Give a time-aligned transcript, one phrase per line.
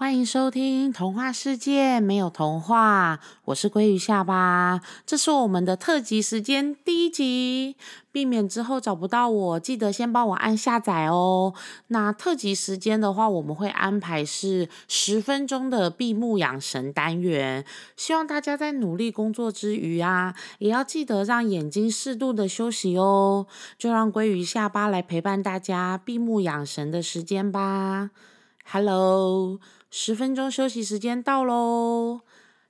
[0.00, 7.76] 欢迎收听《童话世界没有童话》，我是鲑鱼下巴，这是我们的特辑时间第一集。
[8.10, 11.52] 避免之后找不到我，记得先帮我按下载哦。
[11.88, 23.46] 那特辑时间的话，我们会安排是十分钟的闭目养神单元，希望大家在努力工作之余啊，也要记得让眼睛适度的休息哦。
[23.76, 28.08] 就让鲑鱼下巴来陪伴大家闭目养神的时间吧。
[28.64, 29.60] Hello。
[29.92, 32.20] 十分钟休息时间到喽！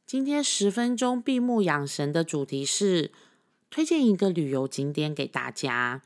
[0.06, 3.12] 今天十分钟闭目养神的主题是
[3.68, 6.00] 推荐一个旅游景点给大家。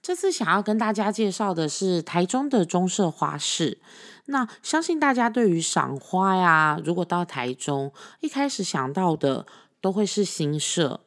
[0.00, 3.78] 这次想要跟大家介绍的是台中的中社花市。
[4.26, 9.46] 那相信大家对于赏花呀，如果到台中，一开始想到的
[9.80, 11.00] 都会是新社。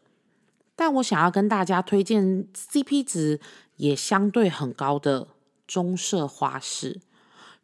[0.76, 3.40] 但我想要跟大家推荐 CP 值
[3.78, 5.30] 也相对很高的
[5.66, 7.00] 中社花市。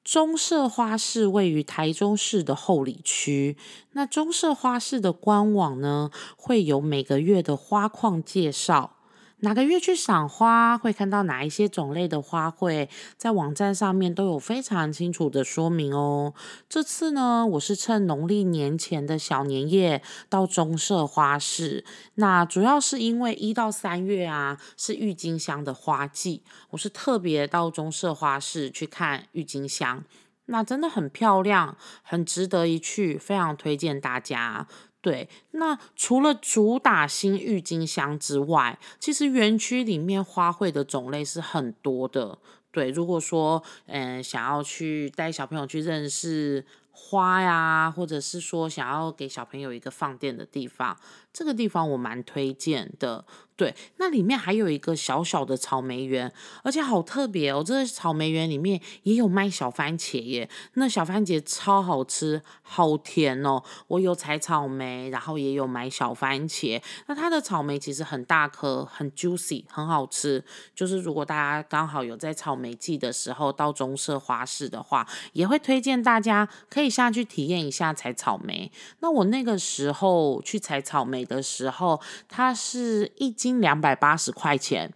[0.06, 3.58] 中社花市位于台中市的后里区。
[3.94, 8.95] 那中社花市的官网呢，会有每个月的花况介绍。
[9.40, 16.34] 哪个月去赏花，会看到哪一些种类的花卉，在网站上面都有非常清楚的说明哦。
[16.70, 21.84] 这次呢，我是趁农历年前的小年夜到中社花市，
[22.16, 30.06] 那主要是因为一到三月啊是郁金香的花季，我是特别到中社花市去看郁金香，
[30.46, 34.68] 那真的很漂亮，很值得一去，非常推荐大家。
[35.06, 42.40] 对，那除了主打新郁金香之外，其实园区里面花卉的种类是很多的。
[42.72, 46.66] 对，如果说嗯想要去带小朋友去认识。
[46.98, 50.98] 花呀，或者是说想要给小朋友一个放电的地方，
[51.34, 53.26] 这个地方我蛮推荐的。
[53.56, 56.32] 对，那里面还有一个小小的草莓园，
[56.64, 57.62] 而且好特别哦。
[57.64, 63.62] 这个草莓园里面也有卖小番茄耶，那小番茄超好吃，好甜哦。
[63.88, 66.82] 我有采草莓，然后也有买小番茄。
[67.06, 70.44] 那它的草莓其实很大颗，很 juicy，很好吃。
[70.74, 76.96] 就是如果大家刚好有在草莓季的时候到中社花市的话，也会推荐大家可以。
[76.96, 78.72] 下去体验一下采草莓。
[79.00, 82.00] 那我那个时候去采草莓的时候，
[82.30, 84.92] 它是一斤两百八十块钱。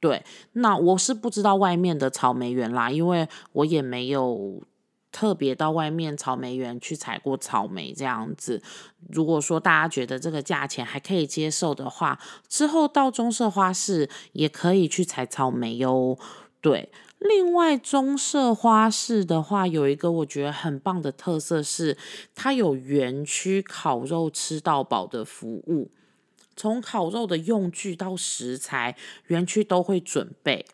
[0.00, 4.62] 对，那我是不知道外面的草莓园啦，因为我也没有
[5.10, 8.62] 特别到外面草莓园去采过草莓这样子。
[9.10, 16.16] 如果说大家觉得这个价钱还可以接受的话，之后到中色花市也可以去采草莓哟。
[16.60, 16.92] 对。
[17.24, 21.96] 另外，中色花市的话，有一个我觉得很棒的特色是，
[22.34, 25.92] 它有园区烤肉吃到饱的服务，
[26.62, 28.96] 从烤肉的用具到食材，
[29.26, 30.64] 园区都会准备。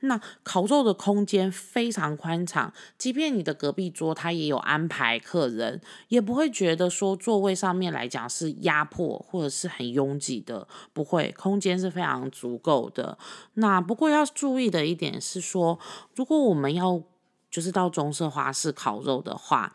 [0.00, 13.18] 那烤肉的空间非常宽敞，即便你的隔壁桌他也有安排客人，也不会觉得说座位上面来讲是压迫或者是很拥挤的，不会，空间是非常足够的。
[13.52, 15.78] 那不过要注意的一点是说，
[16.14, 17.02] 如果我们要
[17.50, 19.74] 就是到中社花市烤肉的话，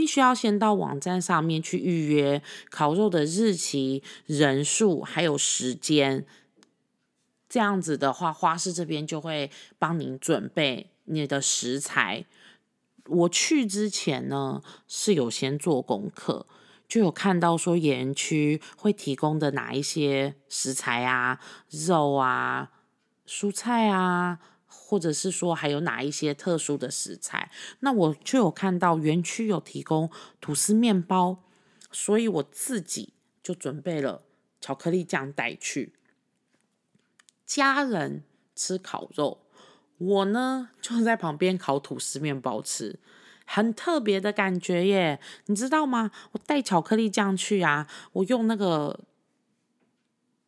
[0.00, 6.24] 必须要先到网站上面去预约烤肉的日期、人数还有时间。
[7.50, 12.24] 这样子的话，花市这边就会帮您准备你的食材。
[13.08, 16.46] 我去之前呢，是有先做功课，
[16.88, 22.70] 就有看到说园区会提供的哪一些食材啊、肉啊、
[23.28, 24.38] 蔬菜啊，
[24.70, 27.50] 或者是说还有哪一些特殊的食材。
[27.80, 30.10] 那我就有看到园区有提供
[30.40, 31.42] 吐司面包，
[31.92, 34.22] 所以我自己就准备了
[34.60, 35.94] 巧克力酱带去。
[37.44, 38.22] 家人
[38.54, 39.40] 吃烤肉，
[39.98, 43.00] 我呢就在旁边烤吐司面包吃，
[43.44, 46.12] 很特别的感觉耶，你知道吗？
[46.32, 49.00] 我带巧克力酱去啊，我用那个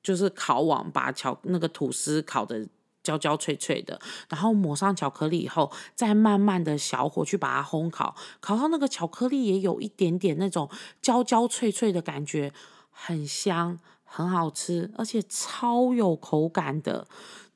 [0.00, 2.69] 就是烤网把巧那个吐司烤的
[3.03, 10.69] 焦焦脆脆的，然后抹上巧克力以后，再慢慢的小火去把它烘烤，烤到那个巧克力也有一点点那种
[11.00, 12.53] 焦焦脆脆的感觉，
[12.91, 13.79] 很香。
[14.15, 17.06] 很好吃，而且超有口感的。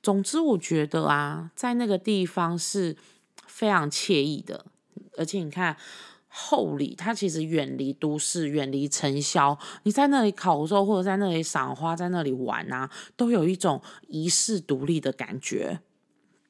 [0.03, 2.97] 总之，我觉得啊，在那个地方是
[3.47, 4.65] 非常惬意的。
[5.19, 5.77] 而且你看，
[6.39, 9.59] 后里它其实远离都市，远离尘嚣。
[9.85, 15.81] 你在那里烤肉，或者在那里赏花，在那里玩啊，都有一种遗世独立的感觉。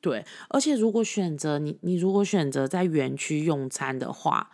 [0.01, 4.51] 对，而且如果选择你，你如果选择在园区用餐的话，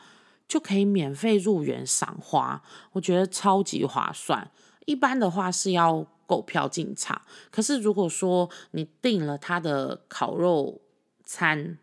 [0.47, 2.63] 就可以免费入园赏花，
[2.93, 4.51] 我觉得超级划算。
[4.85, 10.83] 一般的话是要购票进场，可是如果说你订了他的烤肉
[11.25, 11.79] 餐，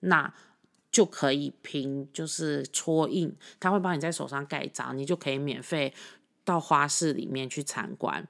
[0.00, 0.34] 那
[0.98, 5.94] 就可以凭就是戳印，他会帮你在手上盖章，你就可以免费
[6.44, 8.26] 到花市里面去参观。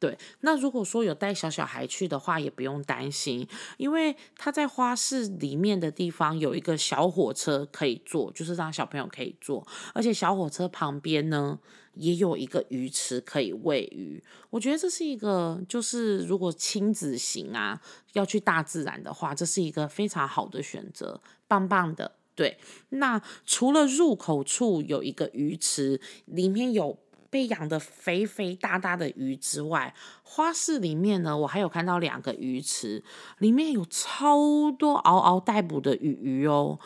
[0.00, 3.48] 对，那如果说有带小小孩去的话，也不用担心，
[3.78, 11.58] 因为他在花市里面的地方有一个小火车可以坐，就是让小朋友可以坐，而且小火车旁边呢
[11.94, 14.22] 也有一个鱼池可以喂鱼。
[14.50, 22.12] 我觉得这是一个，就是如果亲子型啊要去大自然的话，这是一个非常好的选择，棒棒的。
[22.36, 22.56] 对，
[22.90, 27.00] 那除了入口处有一个鱼池，里面有。
[27.30, 33.02] 被养的肥肥大大的鱼之外，花市里面呢，我还有看到两个鱼池，
[33.38, 36.78] 里面有超多嗷嗷待哺的鱼鱼哦。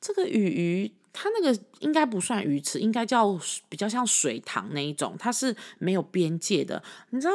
[0.00, 3.38] 这个鱼鱼，它那个应该不算鱼池，应该叫
[3.68, 6.82] 比较像水塘那一种，它是没有边界的。
[7.10, 7.32] 你知道，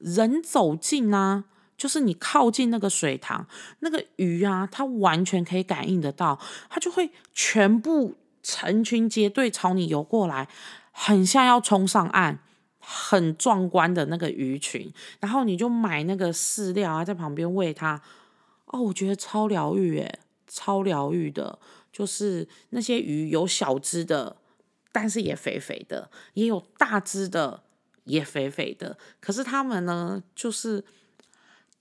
[0.00, 1.44] 人走近啊，
[1.78, 3.46] 就是你靠近那个水塘，
[3.78, 10.48] 那个鱼啊，它完全可以感应得到，它就会全部成群结队朝你游过来。
[10.96, 12.38] 很像要冲上岸，
[12.78, 18.00] 很壮观的那个鱼群，然后你就买那个饲料啊，在旁边喂它。
[18.66, 21.58] 哦，我觉得超疗愈诶，超疗愈的。
[21.92, 24.36] 就是那些鱼有小只的，
[24.92, 27.64] 但是也肥肥的，也有大只的，
[28.04, 28.96] 也肥肥的。
[29.20, 30.84] 可是它们呢，就是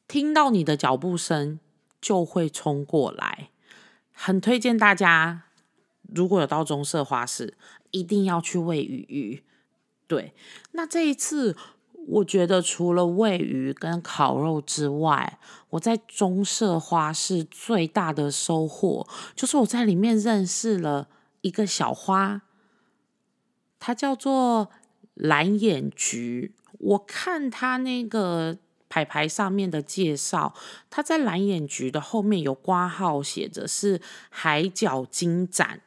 [0.08, 1.60] 听到你的脚步声
[2.02, 3.50] 就会冲过来。
[4.12, 5.44] 很推荐大家，
[6.14, 7.56] 如果有到中色花市。
[7.96, 9.44] 一定要去喂鱼鱼，
[10.08, 10.34] 对。
[10.72, 11.56] 那这一次，
[12.08, 15.38] 我觉得除了喂鱼跟烤肉之外，
[15.70, 21.08] 我在中色花市最大的收获，就是我在里面认识了
[21.42, 22.42] 一个小花，
[23.78, 24.72] 它叫做
[25.14, 26.56] 蓝眼菊。
[26.80, 28.58] 我看它那个
[28.90, 30.56] 牌牌上面的介绍，
[30.90, 34.02] 它在蓝眼菊的后面有挂号，写着是
[34.32, 35.82] 海角金盏。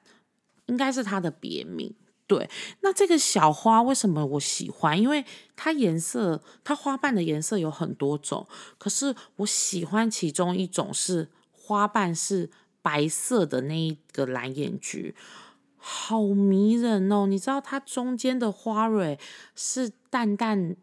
[0.67, 1.95] 应该是它的别名，
[2.27, 2.49] 对。
[2.81, 5.01] 那这个小花为什么我喜欢？
[5.01, 5.25] 因为
[5.55, 8.47] 它颜色，它花瓣的颜色有很多种，
[8.79, 12.51] 可是我喜欢其中一种是花瓣是
[12.83, 15.15] 白色的那一个蓝眼菊，
[15.77, 17.27] 好迷人哦！
[17.27, 19.19] 你知道它中间的花蕊
[19.55, 20.77] 是淡淡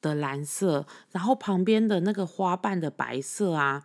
[0.00, 3.84] 的蓝色，然后旁边的那个花瓣的白色啊。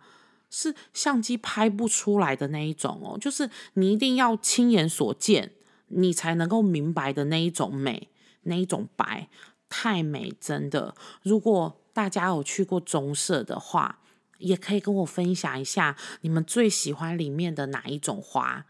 [0.58, 5.52] 是相机拍不出来的那一种哦，就是你一定要亲眼所见，
[5.88, 8.08] 你才能够明白的那一种美，
[8.44, 9.28] 那一种白，
[9.68, 10.94] 太美，真的。
[11.22, 13.98] 如果大家有去过棕色的话，
[14.38, 18.64] 也可以跟我分享一下你们最喜欢里面的哪一种花。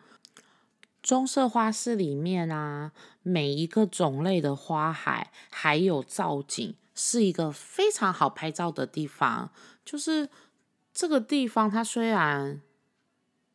[1.05, 2.91] 棕色花市里面啊，
[3.23, 9.53] 每一个种类的花海还有造景，是一个非常好拍照的地方，
[9.85, 10.29] 就是。
[10.97, 12.63] 这个地方它虽然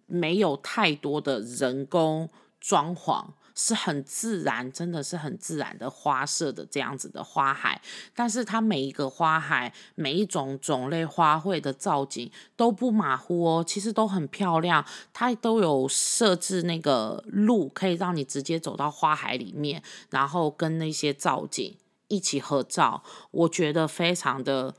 [0.06, 2.30] 没有太多的人工
[2.60, 7.82] 装潢，是很自然，真的是很自然的花色的这样子的花海，
[8.14, 21.76] 但是它每一个花海每一种种类花卉的造景都不马虎哦，其实都很漂亮，它都有设置那个路，可以让你直接走到花海里面，然后跟那些造景
[22.08, 23.02] 一起合照，
[23.32, 24.76] 我觉得非常的。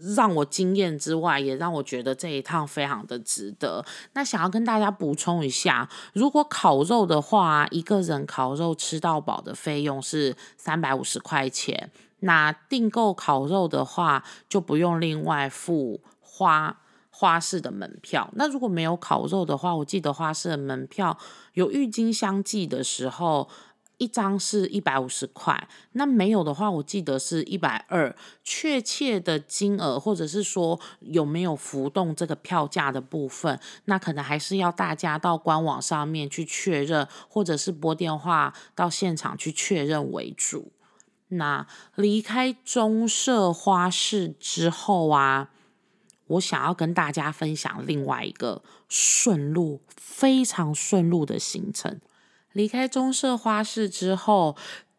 [0.00, 3.84] 让我惊艳之外，也让我觉得这一趟非常的值得。
[4.12, 11.90] 那想要跟大家补充一下，如果烤肉的话，一个人烤肉吃到饱的费用是三百五十块钱。
[12.20, 16.80] 那订购烤肉的话，就不用另外付花
[17.10, 18.30] 花式的门票。
[18.34, 21.16] 那如果没有烤肉的话，我记得花式的门票
[21.54, 23.48] 有郁金香季的时候。
[23.98, 28.14] 一张是一百五十块，那没有的话，我记得是一百二。
[28.42, 40.72] 确切的金额，或者是说有没有浮动这个票价的部分，那可能还是要大家到官网上面去确认，或者是拨电话到现场去确认为主。
[41.30, 45.50] 那离开中社花市之后啊，
[46.28, 52.00] 我想要跟大家分享另外一个顺路、非常顺路的行程。
[52.52, 54.56] 离开中色花市之后，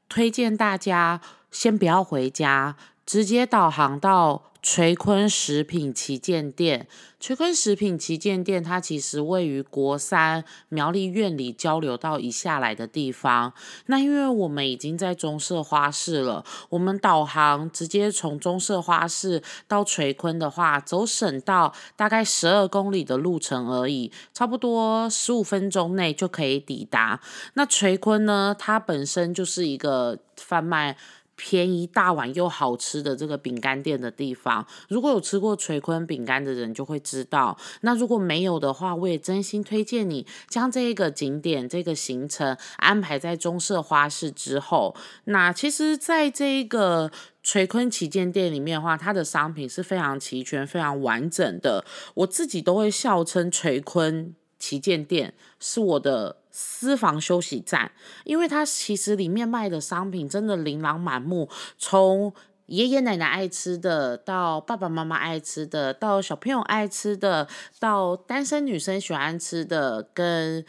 [0.08, 2.76] 推荐大家先不要回家，
[3.10, 4.44] 直接导航到。
[4.62, 6.86] 垂坤食品旗舰店，
[7.18, 13.54] 垂坤食品旗舰店，它其实位于国三苗栗院里交流道以下来的地方。
[13.86, 27.22] 那因为我们已经在中社花市了，我们导航直接从中社花市到垂坤的话，走省道大概十二公里的路程而已，差不多十五分钟内就可以抵达。
[27.54, 30.98] 那垂坤呢，它本身就是一个贩卖。
[31.40, 37.58] 便宜大碗又好吃的这个饼干店的地方，如果有吃过垂坤饼干的人就会知道。
[37.80, 44.94] 那如果没有的话，我也真心推荐你将这一个景点、这个行程安排在中社花市之后。
[45.24, 47.10] 那其实，在这一个
[47.42, 51.86] 垂坤旗舰店里面的话，它的商品是非常齐全、非常完整的。
[52.16, 56.36] 我自己都会笑称垂坤旗舰店是我的。
[56.62, 57.94] 私房休息站，
[58.26, 62.34] 因为它其实里面卖的商品真的琳琅满目，从
[62.66, 67.48] 爷爷奶奶爱吃的，到爸爸妈妈爱吃的，到小朋友爱吃的，
[67.80, 70.66] 到单身女生喜欢吃的，跟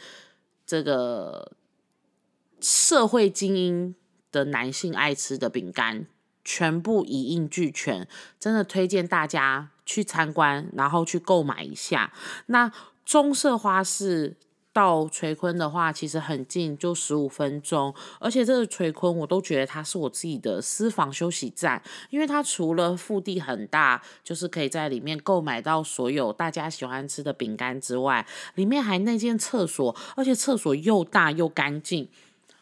[0.65, 1.51] 这个
[2.61, 3.93] 社会精英
[4.31, 6.07] 的男性爱吃的饼干，
[6.45, 8.07] 全部一应俱全，
[8.39, 12.13] 真的推荐大家去参观，然后去购买一下。
[12.45, 12.71] 那
[13.05, 14.37] 棕色花市。
[14.73, 17.93] 到垂坤的话，其实很近，就十五分钟。
[18.19, 28.25] 而且这个垂坤，我都觉得它是我自己的私房休息站，因为它除了腹地很大，就是可以在里面购买到所有大家喜欢吃的饼干之外，
[28.55, 32.07] 里面还那间厕所，而且厕所又大又干净，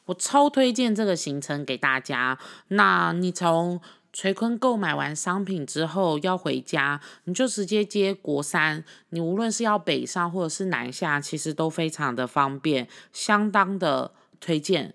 [0.05, 2.39] 我超推荐这个行程给大家。
[2.69, 3.79] 那你从
[4.11, 8.83] 垂坤购买完商品之后要回家，你就直接接国三。
[9.09, 14.93] 你无论是要北上或者是南下，其实都非常的方便，相当的推荐。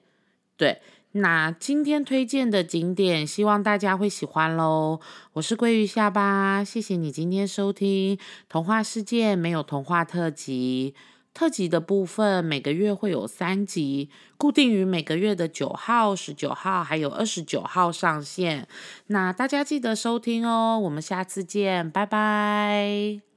[0.56, 0.80] 对，
[1.12, 5.00] 那今天推荐的景点，希望大家会喜欢喽。
[5.35, 8.16] 我是鲑鱼下巴，谢谢你今天收听
[8.49, 10.94] 《童话世界没有童话特辑》。
[11.34, 18.68] 特辑的部分每个月会有三集，固定于每个月的九号、十九号还有二十九号上线。
[19.08, 23.33] 那大家记得收听哦，我们下次见，拜拜。